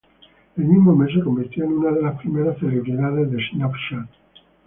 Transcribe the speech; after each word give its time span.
El 0.57 0.63
mismo 0.65 0.95
mes 0.95 1.13
se 1.13 1.23
convirtió 1.23 1.63
en 1.63 1.73
una 1.73 1.91
de 1.91 2.01
las 2.01 2.17
primeras 2.17 2.57
celebridades 2.57 3.29
de 3.29 3.37
Snapchat. 3.51 4.09